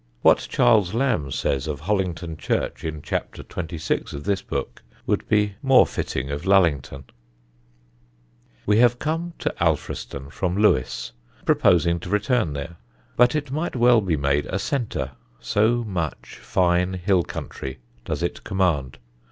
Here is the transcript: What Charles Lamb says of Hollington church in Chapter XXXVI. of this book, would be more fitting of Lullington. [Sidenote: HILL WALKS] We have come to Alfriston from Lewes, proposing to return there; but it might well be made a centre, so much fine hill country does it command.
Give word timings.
What 0.23 0.47
Charles 0.49 0.95
Lamb 0.95 1.29
says 1.29 1.67
of 1.67 1.81
Hollington 1.81 2.35
church 2.35 2.83
in 2.83 3.03
Chapter 3.03 3.43
XXXVI. 3.43 4.13
of 4.13 4.23
this 4.23 4.41
book, 4.41 4.81
would 5.05 5.27
be 5.29 5.53
more 5.61 5.85
fitting 5.85 6.31
of 6.31 6.41
Lullington. 6.41 7.03
[Sidenote: 7.03 7.11
HILL 8.01 8.49
WALKS] 8.63 8.65
We 8.65 8.77
have 8.77 8.97
come 8.97 9.33
to 9.37 9.53
Alfriston 9.61 10.31
from 10.31 10.57
Lewes, 10.57 11.11
proposing 11.45 11.99
to 11.99 12.09
return 12.09 12.53
there; 12.53 12.77
but 13.15 13.35
it 13.35 13.51
might 13.51 13.75
well 13.75 14.01
be 14.01 14.17
made 14.17 14.47
a 14.47 14.57
centre, 14.57 15.11
so 15.39 15.83
much 15.83 16.39
fine 16.41 16.93
hill 16.93 17.21
country 17.21 17.77
does 18.03 18.23
it 18.23 18.43
command. 18.43 18.97